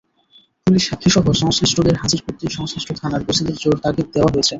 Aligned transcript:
Police 0.67 0.83
সাক্ষীসহ 0.89 1.25
সংশ্লিষ্টদের 1.41 1.95
হাজির 2.01 2.19
করতে 2.25 2.45
সংশ্লিষ্ট 2.57 2.89
থানার 2.99 3.21
ওসিদের 3.29 3.55
জোর 3.61 3.75
তাগিদ 3.83 4.07
দেওয়া 4.13 4.31
হয়েছে। 4.33 4.49